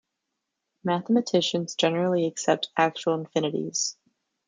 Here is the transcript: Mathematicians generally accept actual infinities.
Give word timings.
Mathematicians 0.83 1.75
generally 1.75 2.25
accept 2.25 2.69
actual 2.75 3.13
infinities. 3.13 3.97